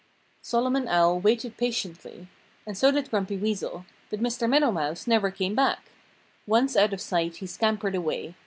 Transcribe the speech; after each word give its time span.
Solomon 0.41 0.87
Owl 0.87 1.19
waited 1.19 1.57
patiently. 1.57 2.27
And 2.65 2.75
so 2.75 2.89
did 2.89 3.11
Grumpy 3.11 3.37
Weasel. 3.37 3.85
But 4.09 4.19
Mr. 4.19 4.49
Meadow 4.49 4.71
Mouse 4.71 5.05
never 5.05 5.29
came 5.29 5.53
back. 5.53 5.91
Once 6.47 6.75
out 6.75 6.91
of 6.91 6.99
sight 6.99 7.35
he 7.35 7.45
scampered 7.45 7.93
away. 7.93 8.33